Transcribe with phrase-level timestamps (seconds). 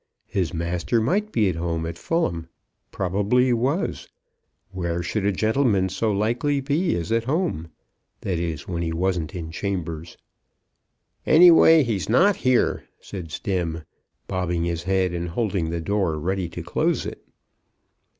[0.25, 2.47] His master might be at home at Fulham,
[2.91, 4.07] probably was.
[4.71, 7.69] Where should a gentleman so likely be as at home,
[8.21, 10.17] that is, when he wasn't in chambers?
[11.23, 13.83] "Anyways, he's not here," said Stemm,
[14.27, 17.23] bobbing his head, and holding the door ready to close it.